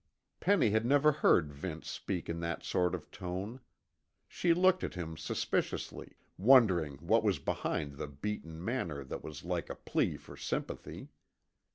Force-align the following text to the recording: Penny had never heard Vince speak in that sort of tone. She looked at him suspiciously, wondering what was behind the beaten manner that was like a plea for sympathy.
Penny 0.39 0.71
had 0.71 0.83
never 0.83 1.11
heard 1.11 1.53
Vince 1.53 1.87
speak 1.87 2.27
in 2.27 2.39
that 2.39 2.63
sort 2.63 2.95
of 2.95 3.11
tone. 3.11 3.59
She 4.27 4.51
looked 4.51 4.83
at 4.83 4.95
him 4.95 5.15
suspiciously, 5.15 6.15
wondering 6.39 6.95
what 6.97 7.21
was 7.23 7.37
behind 7.37 7.97
the 7.97 8.07
beaten 8.07 8.65
manner 8.65 9.03
that 9.03 9.23
was 9.23 9.43
like 9.43 9.69
a 9.69 9.75
plea 9.75 10.17
for 10.17 10.35
sympathy. 10.35 11.09